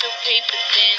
[0.00, 0.96] so paper thin,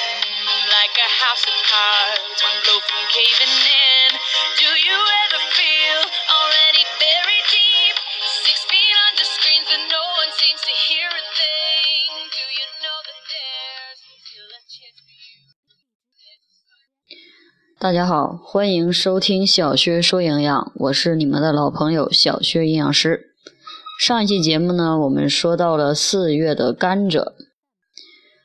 [0.69, 4.13] like a house of cards, one blow from caving in?
[4.61, 7.97] Do you ever feel already buried deep,
[8.45, 12.09] six feet under screens, but no one seems to hear a thing?
[12.29, 15.49] Do you know that there's still a chance for you?
[17.81, 23.33] 大家好，欢迎收听小薛说营养，我是你们的老朋友小薛营养师。
[23.99, 27.33] 上一期节目呢，我们说到了四月的甘蔗，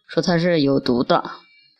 [0.06, 1.22] 说它是有毒的，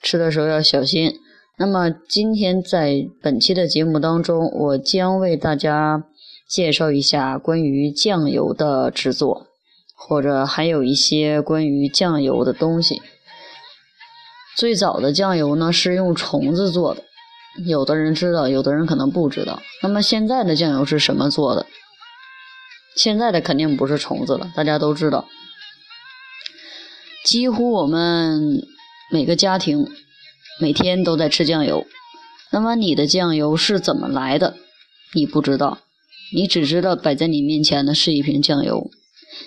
[0.03, 1.15] 吃的时候要小心。
[1.59, 6.05] 那么今天在本期的节目当中，我将为大家
[6.49, 9.47] 介绍一下关于酱油的制作，
[9.95, 13.01] 或者还有一些关于酱油的东西。
[14.57, 17.03] 最早的酱油呢是用虫子做的。
[17.67, 19.63] 有的人知道，有的人可能不知道。
[19.83, 21.65] 那么现在的酱油是什么做的？
[22.97, 25.27] 现在的肯定不是虫子了，大家都知道。
[27.27, 28.65] 几乎我们
[29.11, 29.85] 每个家庭
[30.61, 31.85] 每天都在吃酱油。
[32.53, 34.55] 那么你的酱油是怎么来的？
[35.13, 35.79] 你不知道，
[36.33, 38.89] 你只知道摆在你面前的是一瓶酱油。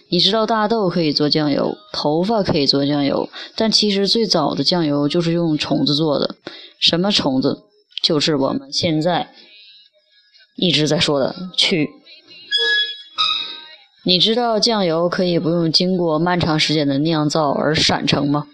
[0.10, 6.36] 你知道大豆可以做酱油，头发可以做酱油，但其实最早的酱油就是用虫子做的。
[6.82, 7.64] 什么虫子？
[8.04, 9.32] 就是我们现在
[10.58, 11.88] 一直在说的蛆。
[14.10, 18.48] 你知道酱油可以不用经过漫长时间的酿造而产成吗？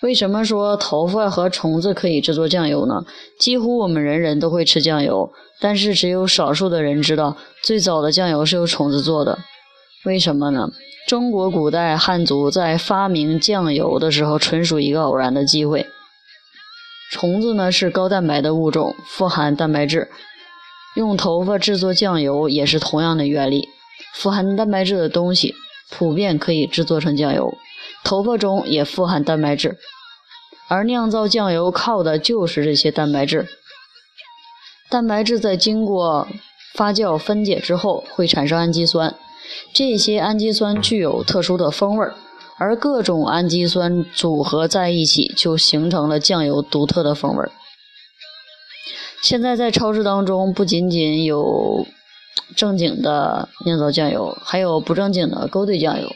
[0.00, 3.04] 为什么说头发和虫子可以制作酱油呢？
[3.36, 9.40] 几乎我们人人都会吃酱油，但是只有少数的人知道最早的酱油是由虫子做的。
[10.04, 10.70] 为什么呢？
[11.08, 15.84] 中国古代汉族在发明酱油的时候，纯属一个偶然的机会。
[17.10, 20.08] 虫子呢是高蛋白的物种，富含蛋白质。
[20.94, 23.68] 用头发制作酱油也是同样的原理，
[24.14, 25.54] 富含蛋白质的东西
[25.90, 27.54] 普遍可以制作成酱油。
[28.02, 29.76] 头发中也富含蛋白质，
[30.68, 33.46] 而酿造酱油靠的就是这些蛋白质。
[34.88, 36.26] 蛋白质在经过
[36.74, 39.14] 发酵分解之后会产生氨基酸，
[39.74, 42.14] 这些氨基酸具有特殊的风味儿。
[42.58, 47.50] 而各种氨基酸组合在一起，就形成了酱油独特的风味儿。
[49.22, 51.86] 现在在超市当中，不仅仅有
[52.56, 56.08] 正经的酿造酱油，还有不正经的勾兑酱油。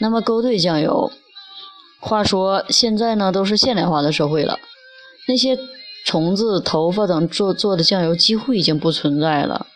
[0.00, 1.10] 那么勾兑酱油，
[2.00, 4.58] 话说现在呢都是现代化的社会了，
[5.28, 5.56] 那些
[6.04, 9.66] 虫子、头发等做做的酱油几乎已经不存在了。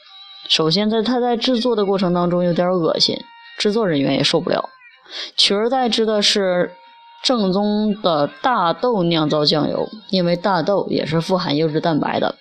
[0.49, 3.17] 首先，在它在制作的过程当中有点恶心，
[3.59, 4.69] 制作人员也受不了。
[5.37, 6.73] 取而代之的是
[7.23, 12.35] 正宗的大豆酿造酱油，因为大豆也是富含优质蛋白的。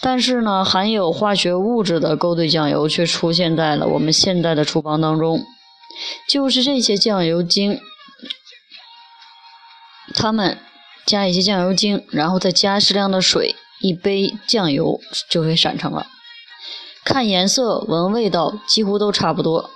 [0.00, 5.44] 但是呢，含有化学物质的勾兑酱油却出现在了我们现代的厨房当中。
[6.28, 7.80] 就是这些酱油精，
[10.14, 10.58] 他们
[11.06, 16.06] 加一些酱油精，然后再加适量的水，一杯酱油就会闪成了。
[17.02, 19.70] 看颜色、闻味道，几乎都差不多。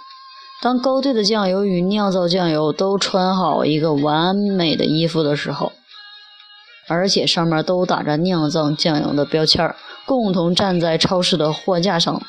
[0.61, 5.73] 当勾兑的酱油与酿造酱油都穿好一个完美的衣服的时候，
[6.91, 12.21] 而且上面都打着酿造酱油的标签儿，共同站在超市的货架上，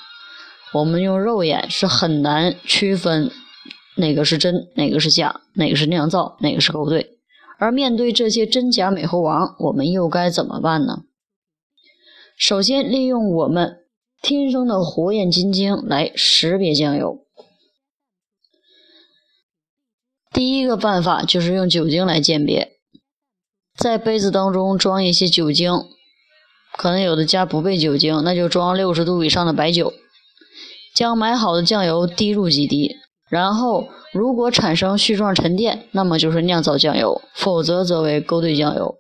[0.71, 3.31] 我们用肉眼是很难区分
[3.97, 7.17] 哪个是真，哪个是假，哪个是酿造，哪个是勾兑。
[7.57, 11.05] 而面对这些真假美猴王，我们又该怎么办呢？
[12.37, 13.77] 首先，利用我们
[14.21, 17.25] 天生的火眼金睛来识别酱油。
[20.31, 22.79] 第一个办法就是用酒精来鉴别，
[23.77, 25.71] 在杯子当中装一些酒精，
[26.77, 29.93] 可能有的家不备酒精，那就装六十度以上的白酒，
[30.95, 32.95] 将买好的酱油滴入几滴，
[33.29, 38.95] 然后如果产生絮状沉淀，那么就是酿造酱油，否则则为勾兑酱油。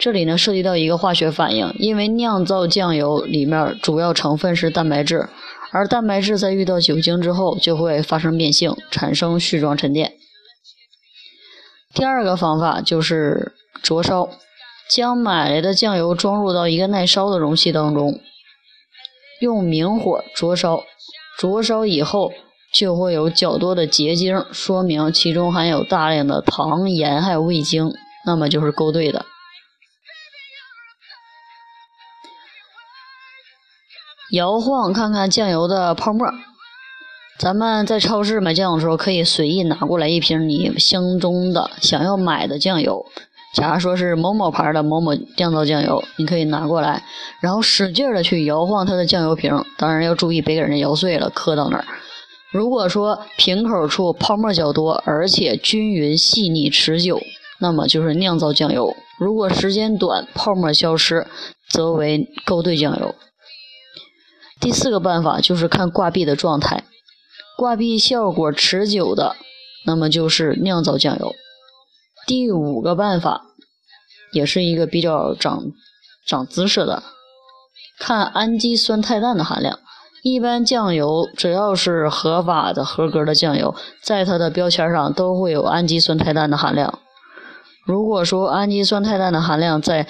[0.00, 5.28] 这里呢涉及到一个化学反应，因为酿造酱油里面主要成分是蛋白质。
[5.70, 10.12] 而蛋白质在遇到酒精之后，就会发生变性，产生絮状沉淀。
[11.98, 14.28] 第二个方法就是灼烧，
[14.88, 18.20] 将买来的酱油装入到一个耐烧的容器当中，
[19.40, 20.84] 用明火灼烧。
[21.36, 22.32] 灼烧以后
[22.72, 27.92] 就会有较多的结晶，说明其中含有大量的糖、盐还有味精，
[28.24, 29.26] 那么就是勾兑的。
[34.30, 36.28] 摇晃看看酱油的泡沫。
[37.38, 43.06] 咱们在超市买酱油的时候，可以随意拿过来一瓶你相中的、想要买的酱油。
[43.54, 47.04] 假如说是某某牌的某某酿造酱油，你可以拿过来，
[47.40, 49.64] 然后使劲的去摇晃它的酱油瓶。
[49.76, 51.84] 当然要注意别给人家摇碎了，磕到那儿。
[52.50, 57.20] 如果说瓶口处泡沫较多，而且均匀、细腻、持久，
[57.60, 61.26] 那么就是酿造酱油；如果时间短，泡沫消失，
[61.70, 63.14] 则为勾兑酱油。
[64.60, 66.82] 第四个办法就是看挂壁的状态，
[67.58, 69.34] 挂壁效果持久的，
[69.84, 71.34] 那么就是酿造酱油。
[72.24, 73.46] 第五个办法，
[74.30, 75.72] 也是一个比较长
[76.24, 77.02] 长姿势的，
[77.98, 79.80] 看氨基酸肽氮的含量。
[80.22, 83.74] 一般酱油只要是合法的、合格的酱油，
[84.04, 87.00] 在它的标签上都会有氨基酸肽氮的含量。
[87.84, 90.06] 如果说氨基酸肽氮的含量在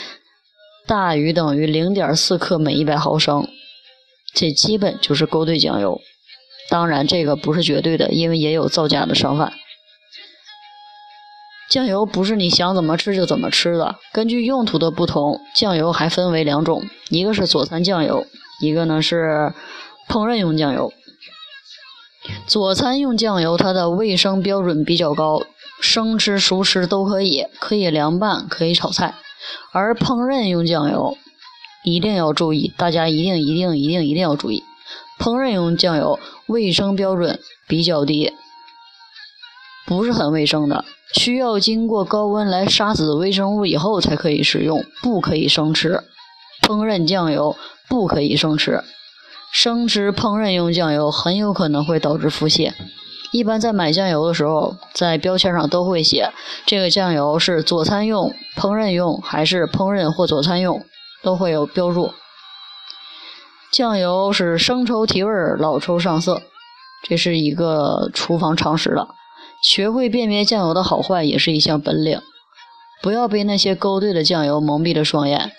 [0.87, 3.49] 大于等于零点四克每一百毫升，
[4.35, 5.99] 这基本就是勾兑酱油。
[6.69, 9.53] 当然，这个不是绝对的，因为也有造假的商贩。
[11.71, 18.27] 酱油不是你想怎么吃就怎么吃的，根据用途的不同，酱油还分为两种，一个是佐餐酱油，
[18.61, 19.53] 一个呢是。
[20.11, 20.91] 烹饪用酱油，
[22.47, 25.43] 佐餐用酱油，它的卫生标准比较高，
[25.83, 29.17] 生吃熟吃都可以，可以凉拌，可以炒菜。
[29.71, 31.19] 而烹饪用酱油
[31.85, 34.65] 一定要注意，大家一定一定一定一定要注意，
[35.19, 38.33] 烹饪用酱油卫生标准比较低，
[39.87, 40.85] 不是很卫生的，
[41.15, 46.05] 需要经过高温来杀死微生物以后才可以食用，不可以生吃。
[46.63, 47.57] 烹饪酱油
[47.89, 48.83] 不可以生吃。
[49.53, 52.73] 生吃烹饪用酱油很有可能会导致腹泻。
[53.33, 56.31] 一般在买酱油的时候，在标签上都会写
[56.67, 60.83] 这个酱油是佐餐用、烹饪用还是烹饪或佐餐用，
[61.23, 62.13] 都会有标注。
[63.71, 66.43] 酱油是生抽提味儿，老抽上色，
[67.03, 69.09] 这是一个厨房常识了。
[69.63, 72.21] 学会辨别酱油的好坏也是一项本领，
[73.03, 75.53] 不要被那些勾兑的酱油蒙蔽了双眼。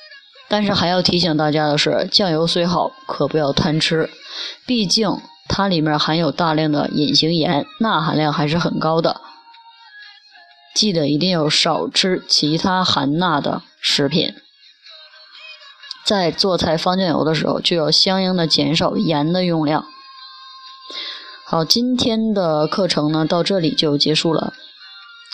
[0.47, 4.09] 但是还要提醒大家的是，酱油虽好，可不要贪吃，
[4.65, 9.21] 毕竟它里面含有大量的隐形盐，钠含量还是很高的。
[10.73, 14.33] 记得一定要少吃其他含钠的食品。
[16.09, 19.85] 在做菜放酱油的时候，就要相应的减少盐的用量。
[21.45, 24.53] 好，今天的课程呢到这里就结束了，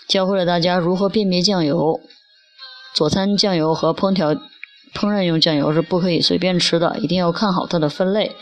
[0.06, 2.01] 教会了大家如何辨别酱油、
[2.94, 4.36] 佐餐酱油和烹调。
[4.94, 8.36] 烹饪用酱油是不可以随便吃的，一定要看好它的分类。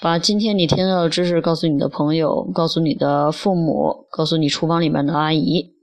[0.00, 5.74] 把今天你听到的知识告诉你的朋友，告诉你的父母，告诉你厨房里面的阿姨，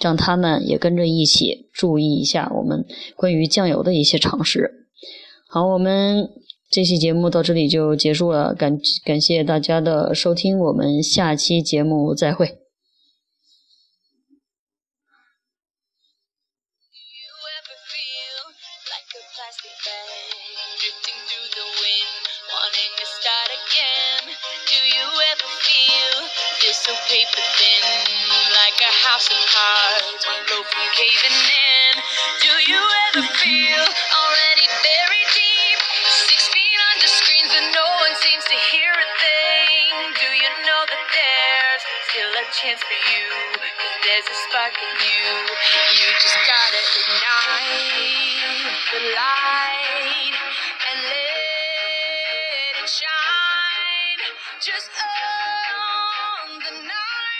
[0.00, 2.84] 让他们也跟着一起注意一下我们
[3.16, 4.85] 关于酱油的一些常识。
[5.56, 6.28] 好，我们
[6.70, 12.58] 这期节目到这里就结束了，感感谢大家的收听，我们下期节目再会。
[42.62, 43.24] Chance for you?
[43.52, 45.24] Cause there's a spark in you,
[45.92, 48.40] you just gotta ignite
[48.92, 50.36] the light
[50.88, 54.20] and let it shine.
[54.60, 54.88] Just
[56.64, 57.35] the night.